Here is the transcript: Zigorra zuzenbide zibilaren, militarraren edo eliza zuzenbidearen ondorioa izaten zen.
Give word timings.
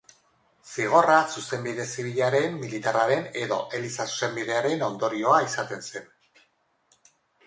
Zigorra 0.67 1.15
zuzenbide 1.33 1.83
zibilaren, 1.95 2.57
militarraren 2.61 3.27
edo 3.41 3.59
eliza 3.81 4.07
zuzenbidearen 4.13 4.87
ondorioa 4.87 5.37
izaten 5.49 5.85
zen. 5.93 6.09